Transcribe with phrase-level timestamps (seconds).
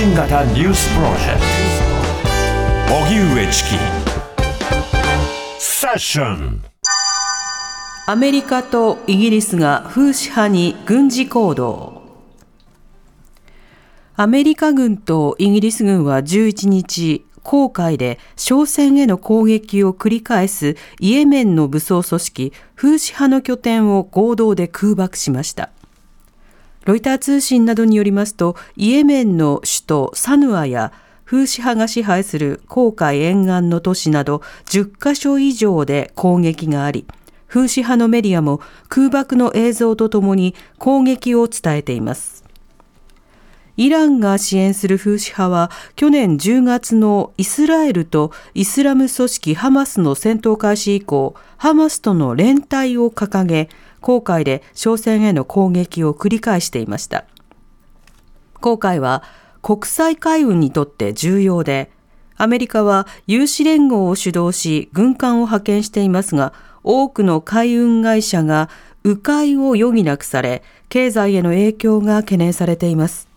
[0.00, 1.40] 新型ニュースプロジェク
[2.88, 2.94] ト。
[3.04, 3.70] 荻上チキ。
[5.58, 6.64] セッション。
[8.06, 12.00] アメリカとイギリスが風刺派に軍事行動。
[14.16, 25.68] アメリカ軍とイギリス軍は11日航海で商船への攻撃を繰り返すイエメンの武装組織フーシ派の拠点を合同で空爆しました。
[26.84, 30.92] ロイター通信などによりますとイエメンの首都サヌアや
[31.24, 37.06] フーシ派が支配する航海沿岸の都市など10カ所以上で攻撃があり
[37.50, 42.44] フーシ派のメディアも空爆の映像とともに攻撃を伝えています。
[43.76, 53.68] イランが支援するフーシ派は去年10月のイスラエルとイスラム組織ハマスの戦闘開始以降、ハマスとの連帯を掲げ、
[54.00, 57.24] 航海で商船への攻撃を繰り返していました。
[58.60, 59.22] 航海は
[59.62, 61.90] 国際海運にとって重要で、
[62.36, 68.70] アメリカは有志連合を主導し軍艦を派遣していますが、多くの海運会社が
[69.04, 73.28] 迂回を余儀なくされ、経済への影響が懸念されています。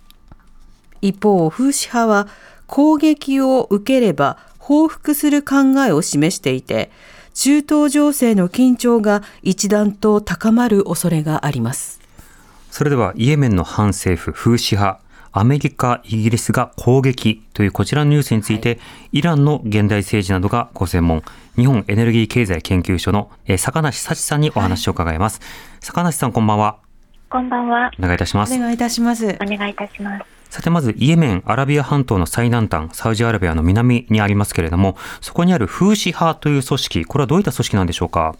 [1.01, 2.27] 一方、風刺派は
[2.67, 5.55] 攻撃を受ければ報復する考
[5.85, 6.89] えを示していて、
[7.33, 11.99] 中東情勢の緊張が一段と高まる恐れがあります。
[12.71, 14.99] それではイエメンの反政府風刺派
[15.35, 18.79] アメリカ、イギリスが攻撃というこちらのニュースについて、はい、
[19.13, 21.23] イランの現代政治などがご専門、
[21.55, 25.39] 日本エネルギー経済研究所の坂梨幸さんにお話を伺います。
[25.39, 25.49] はい、
[25.81, 26.77] 坂梨さん、こんばんは。
[27.29, 27.89] こんばんは。
[27.97, 28.53] お願いいたします。
[28.53, 29.25] お願いいたします。
[29.25, 30.42] お願いいたします。
[30.53, 38.35] さてまずイエメン、アラビア半島の最南端、サウジアラビアの南にありますけれども、そこにあるフーシ派という組織、これはどういった組織なんでしょうか？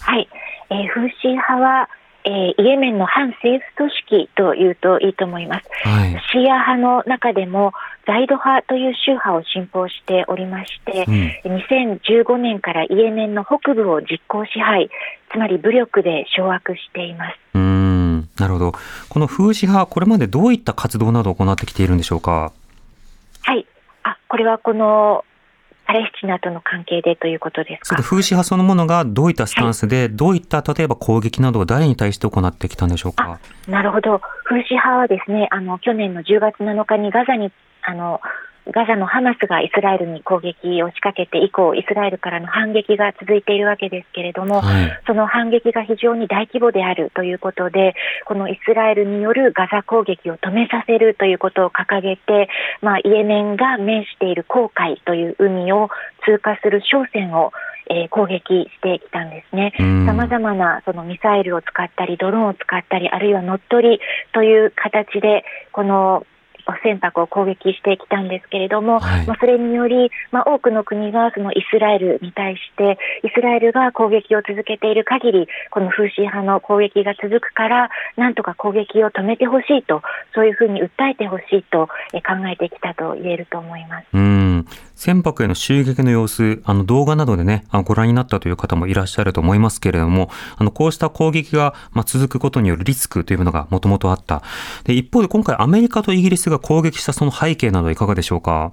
[0.00, 0.28] はい、
[0.70, 1.88] えー、フーシ派は、
[2.24, 3.90] えー、イエメンの反政府組
[4.26, 5.88] 織というといいと思います。
[5.88, 7.72] はい、シーア派の中でも
[8.08, 14.90] ザイド派という宗派を信奉しておりまして、うん、2015年からイエメンの北部を実効支配、
[15.30, 17.38] つまり武力で掌握しています。
[17.54, 17.61] うん
[18.38, 18.72] なるほど。
[19.08, 22.52] この風刺派、これまでどういった活動などを行ってきているんでしょうか？
[23.42, 23.66] はい。
[24.04, 25.24] あ、これはこの
[25.84, 27.96] パレスチナとの関係でということですか？
[27.96, 33.38] 風刺派そのものがどういったスタンスで、はい、どういった例えば攻撃などを誰に対して行ってきたんでしょうか？
[33.68, 34.20] なるほど。
[34.44, 38.20] 風刺派はですね、あの去年の10月7日にガザにあの
[38.70, 52.48] ガザのハマスがイスラエルに攻撃を仕掛けて以降、イスラエルからの反撃が続いているわけですけれども、はい、その反撃が非常に大規模であるということで、このイスラエルによるガザ攻撃を止めさせるということを掲げて、
[52.80, 55.90] まあ、イエメンが面している航海という海を
[56.24, 57.52] 通過する商船を
[57.90, 59.72] えー、攻撃してきたんですね。
[60.06, 64.00] さまざまなそのミサイルを使ったり、ドローンを使ったり、あるいは乗っ取り
[64.32, 66.24] という形で、この
[66.82, 80.02] 船舶を攻撃してきたんですけれども、はい、まあ、それにより、まあ、多くの国がそのイスラエルに対して、イスラエルが攻撃を続けている限り、この風刺派の攻撃が続くから、なんとか攻撃を止めてほしいと、
[80.34, 84.06] そういうふうに訴えてほしいと考えてきたと言えると思います。
[84.12, 94.42] うん船舶への襲撃の様子、あの動画などでね、ご覧になったという方もいらっしゃると思いますけれども、あのこうした攻撃がま続くことによるリスクというものがもともとあった。
[94.84, 98.72] で一方で今回アメリカとイギリスが攻撃したその背景などいかがでしょうか？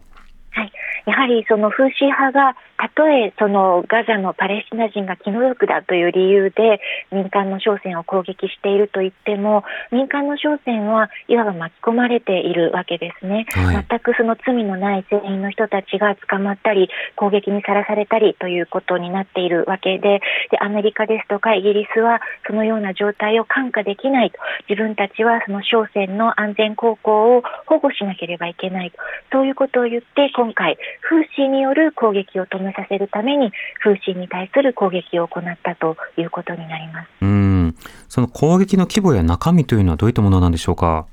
[1.12, 6.80] はい、やはりその風刺派がたとえそのガザのパレスチナ人が気の毒だという理由で
[7.12, 24.40] 民間の商船を攻撃していると言っても民間の商船はいわば巻き込まれているわけですね、はい、全くその罪のない船員の人たちが捕まったり攻撃にさらされたりということになっているわけででアメリカですとかイギリスはそのような状態を看過できないと。
[24.70, 28.98] 自分たちはその商船の安全航行を保護しなければいけないと。
[29.32, 33.52] そういうことを言って今回風刺による攻撃を止めめさせるために
[33.84, 37.10] 風疹に対する攻撃を行ったということになります。
[37.22, 37.76] うん。
[38.08, 41.08] その攻撃の規模や中身というのはどういったものなんでしょうか？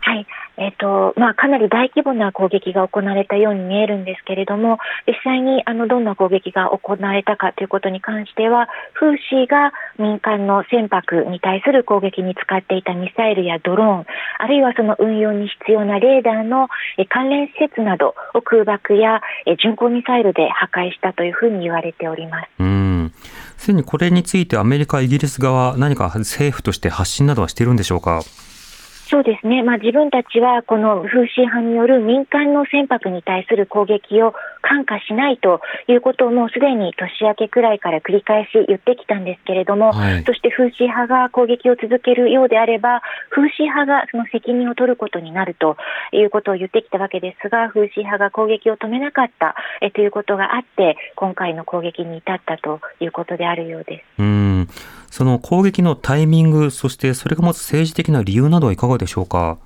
[0.00, 0.26] はい
[0.58, 14.06] えーとまあ、かなり大規模な攻撃が行われたように見えるんですけれども、実際にあのどんな攻撃が行われたかということに関しては、風刺が民間の船舶に対する攻撃に使っていたミサイルやドローン、
[14.38, 16.68] あるいはその運用に必要なレーダーの
[17.08, 19.20] 関連施設などを空爆や
[19.62, 22.48] 巡航ミサイルで破壊したというふうに言われております。
[22.60, 23.12] うん
[23.56, 28.20] すでにこれについてアメリカ、イギリス側、何か政府として発信などはしているんでしょうか？
[29.06, 43.00] そうですね、まあ、自分たちはこの風刺派による民間の船舶に対する攻撃を看過しないということをもうすでに年明けくらいから繰り返し言ってきたんですけれども、はい、そして風刺派が攻撃を続けるようであれば、
[43.30, 45.76] 風刺派がその責任を取ることになると
[46.12, 54.22] いうことを言ってきたわけですが、風刺派が攻撃を止めなかったえということがあって、今回の攻撃に至ったということであるようです。
[55.10, 59.58] その攻撃のタイミング、そしてそれが持つ政治的な理由などはいかがでしょうか？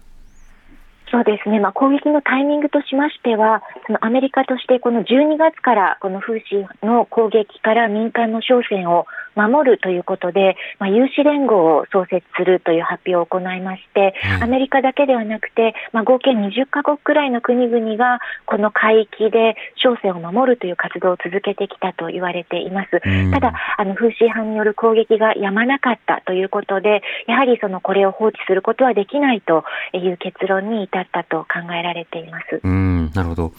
[1.11, 22.91] そうですね、まあ、攻撃のタイミングとしましては、そのアメリカとしてこの12月からこの風刺の攻撃から民間の商船を守るということで、まあ、有志連合を創設するという発表を行いまして、アメリカだけではなくて、まあ、合計20カ国くらいの国々がこの海域で商船を守るという活動を続けてきたと言われています。
[23.31, 32.61] ただ、あの風刺派による攻撃がやまなかったということで、やはりそのこれを放置することはできないという結論に至だったと考えられています。
[32.63, 33.53] うんなるほど。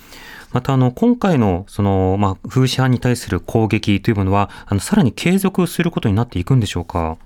[0.54, 7.18] またあの今回のそのまあ風刺派に対する攻撃というものはあのさらに継続することになっていくんでしょうか？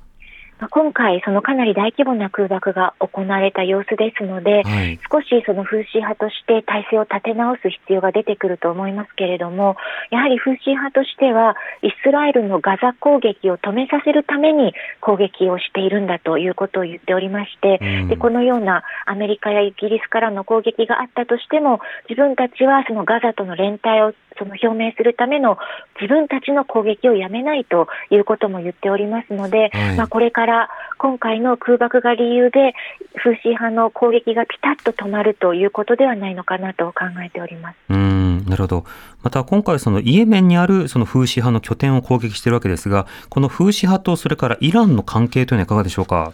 [0.72, 9.76] 今回、そのかなり大規模な空爆が行われた様子ですので、はい、少しその風刺派として体制を立て直す必要が出てくると思いますけれども、
[10.12, 25.58] やはり風刺派としては、イスラエルのガザ攻撃を止めさせるために攻撃をしているんだということを言っておりまして、うん、でこのようなアメリカやイギリスからの攻撃があったとしても、自分たちはそのガザとの連帯をその表明するための
[26.00, 32.74] 自分たちの攻撃をやめないということも言っておりますので、はい、まあ、これから今回の空爆が理由で
[33.16, 37.76] 風刺派の攻撃がピタッと止まるということではないのかなと考えております。
[37.90, 38.86] うんなるほど。
[39.24, 46.34] また今回そのイエメンにあるその風刺派の拠点を攻撃しているわけですが、この風刺派とそれからイランの関係というのはいかがでしょうか？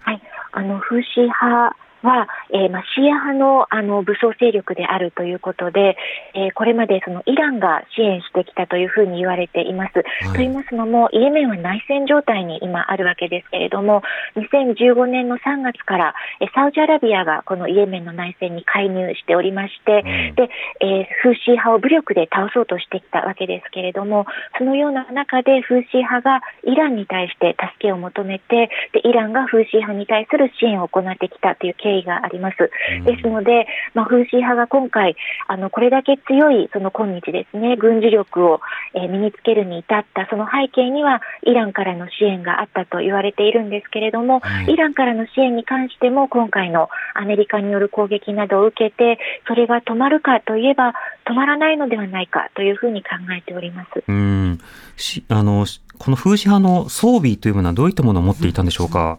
[0.00, 0.20] はい、
[0.52, 1.76] あの風刺派
[2.06, 5.96] は、えー、まあ、シーア派のあの武装勢力であるということで、
[6.34, 9.98] えー、これまでそのイランが支援してきたというふうに言われています。
[9.98, 14.02] はい、と言いますのも、イエメンは内戦状態に今あるわけですけれども、
[14.36, 20.48] 2015年の3月から、えサウジアラビアがこのイエメンの内戦に介入しておりまして、うん、で、
[20.80, 24.26] えー、フーシー派を武力で倒そうとしてきたわけですけれども、
[24.58, 32.56] そのような中でフーシー派がイランに対して助けを求めて、でイランがフーシー派に対する支援を行ってきたという経緯があります。
[33.04, 35.16] ですので、まあ、風刺派が今回、
[35.48, 38.60] あのこれだけ強いその今日ですね、軍事力を、
[38.94, 50.94] え身につけるに至ったその背景には、イランからの支援があったと言われているんですけれども、はい、イランからの支援に関しても、今回のアメリカによる攻撃などを受けて、それが止まるかといえば、
[51.26, 54.04] 止まらないのではないかというふうに考えております。
[54.06, 54.58] うん
[54.96, 55.66] しあの
[55.98, 59.18] この風刺派の装備というものはどういったものを持っていたんでしょうか？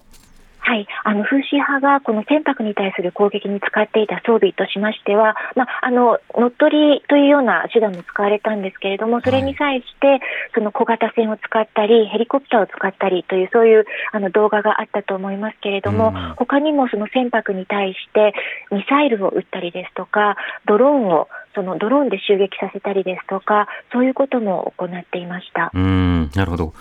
[0.67, 10.19] はい、あの風刺派がこの船舶に対する攻撃に使っていた装備としましては、まあ、あの乗っ取りというような手段も使われたんですけれども、それに際して、
[10.53, 18.33] その小型船を使ったり、ヘリコプターを使ったりという、そういうあの動画があったと思いますけれども、他にもその船舶に対して
[18.69, 20.35] ミサイルを撃ったりですとか、
[20.65, 25.71] ドローンをそのドローンで襲撃させたりですとか、そういうことも行っていました。
[25.73, 26.73] うんなるほど。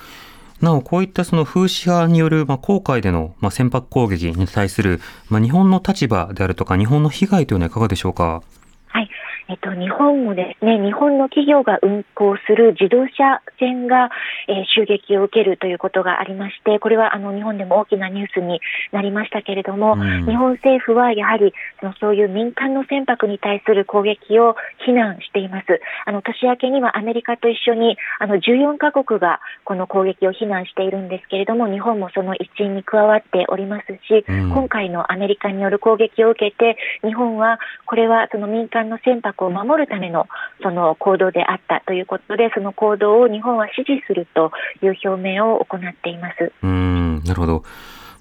[0.60, 8.42] なお、こういったその風刺派による、まあ、航海での、まあ、船舶攻撃に対する、まあ、日本の立場であるとか、日本の被害というのはいかがでしょうか？
[8.88, 9.10] はい。
[9.48, 14.10] えっと、日本もですね、日本の企業が運航する自動車船が、
[14.48, 18.60] えー、襲撃を受けるということがありまして、これはあの日本でも大きなニュースに
[18.90, 25.80] なりましたけれども、うん、日本政府はやはりそのそういう民間の船舶に対する攻撃を非難しています。
[26.06, 36.76] あの年明けにはアメリカと一緒にあの14カ国がこの攻撃を非難しているんですけれども、日本もその一員に加わっておりますし、うん、今回のアメリカによる攻撃を受けて、
[37.06, 40.26] 日本はこれはその民間の船舶を守るための
[40.62, 44.52] その行動であったということで、その行動を日本は支持すると
[44.82, 46.52] いう表明を行っています。
[46.62, 47.62] うんなるほど。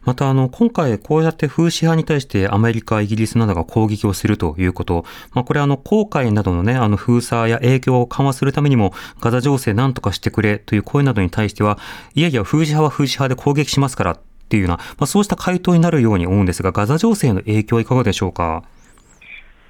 [0.03, 5.03] また、あの、今回、こうやって風刺派に対してアメリカ、イギリスなどが攻撃をするということ、
[5.34, 11.79] まあ、これ、あの、航海などのね、あの、封鎖や影響を緩和するためにも、ガザ情勢なんとかしてくれという声などに対しては、
[12.13, 18.62] いやいや、風刺派は風刺派で攻撃しますからっていうような、まあ、そうした回答になるように思うんですが、ガザ情勢の影響はいかがでしょうか？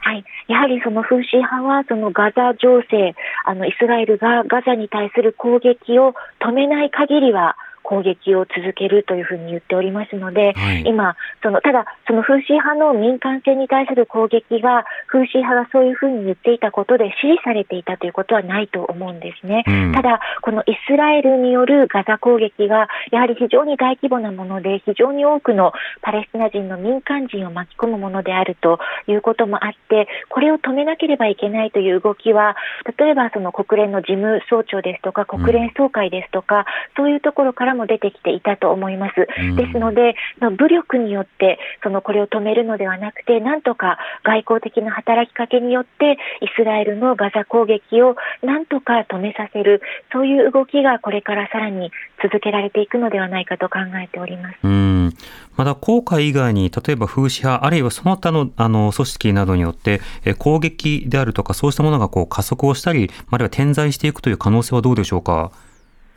[0.06, 0.24] はい。
[0.48, 19.64] やはりその風刺派は、そのガザ情勢、あの、イスラエルがガザに対する攻撃を止めない限りは、攻撃を続けるというふうに言っておりますので、はい今、そのただ、そのフーシ派の民間船に対する攻撃が、フーシ派がそういうふうに言っていたことで支持されていたということはないと思うんですね。
[19.68, 32.56] うんただ、このイスラエルによるガザ攻撃が、やはり非常に大規模なもので、非常に多くのパレスチナ人の民間人を巻き込むものであるということもあって、これを止めなければいけないという動きは、
[32.98, 36.66] 例えばその国連の事務総長ですとか、国連総会ですとか、
[36.98, 39.28] そういうところからも出てきていたと思います。
[39.40, 51.92] うんですので、まあ武力によって、そのこれを止めるのではなくて、なんとか外交的な働きかけによって、イスラエルのガザ攻撃をなんとか止めさせる、そういう動きがこれからさらに
[52.24, 54.58] 続けられていくのではないかと考えております。
[54.64, 55.14] うん。
[55.58, 65.52] また、航海以外に、例えば風刺派、あるいはその他の、あの、組織などによって、え攻撃であるとか、そうしたものがこう加速をしたり、あるいは点在していくという可能性はどうでしょうか？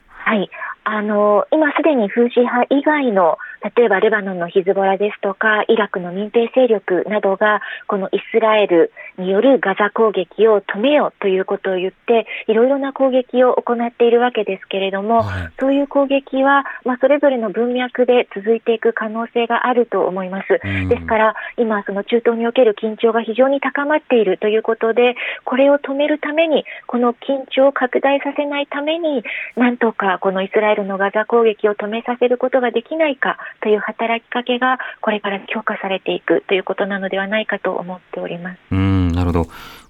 [0.09, 0.51] はい。
[0.91, 3.37] あの、今すでにフーシ派以外の、
[3.77, 20.61] 例えばレバノンのヒズボラですとか、イラクの民兵勢力などが、このイスラエルによるガザ攻撃を止めようということを言って、いろいろな攻撃を行っているわけですけれども、はいそういう攻撃は、まあ、それぞれの文脈で続いていく可能性があると思います。
[20.63, 29.25] うんですから、今、その中東における緊張が非常に高まっているということで、これを止めるために、この緊張を拡大させないために、
[29.57, 38.59] なんとかこのイスラエルのガザ攻撃を止めさせることができないかという働きかけが、これから強化されていくということなのではないかと思っております。
[38.71, 39.47] うん、なるほど。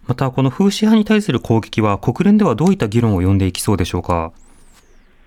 [0.07, 4.33] また、この風刺派に対する攻撃は、国連ではどういった議論を呼んでいきそうでしょうか？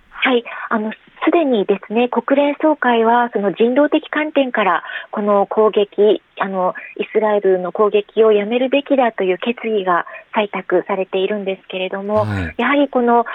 [0.09, 0.91] はい、あの、
[1.23, 13.25] すでにですね、国連総会は、その人道的観点から、この攻撃、あの、イスラエルの攻撃をやめるべきだという決議が採択されているんですけれども、はいやはりこの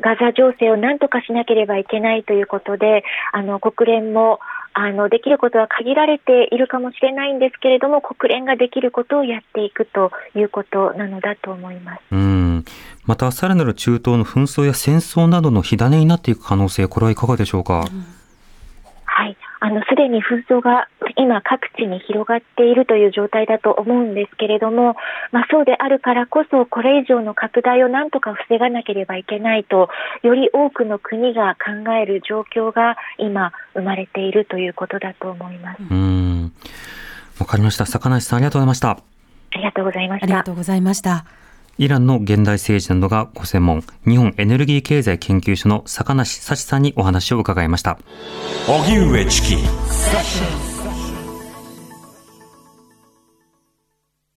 [0.00, 4.40] ガザ情勢を何とかしなければいけないということで、あの、国連も、
[4.74, 12.00] あの、できることは限られているかもしれないんですけれども、国連ができることをやっていくということなのだと思います。
[12.12, 12.64] うん。
[13.06, 17.88] また、さらなる中東の紛争や戦争などの火種になっていく可能性、これはいかがでしょうか、はい、
[19.60, 24.96] あのすでに紛争が今、各地に広がっているという状態だと思うんですけれども、
[25.32, 29.88] まあ、そうであるからこそ、これ以上の拡大をなんとか防がなければいけないと、
[30.22, 35.82] より多くの国が考える状況が今、生まれているということだと思います。
[35.90, 36.52] うん。
[37.40, 37.86] わかりました。
[37.86, 38.90] 坂梨さん、ありがとうございました。
[38.90, 38.98] あ
[39.56, 40.44] りがとうございましたありが。
[40.44, 41.45] とうございました。
[41.78, 47.98] イランの現代政治などがご専門、日本エネルギー経済研究所の坂梨幸さんにお話を伺いました。
[48.66, 49.56] 荻上チキ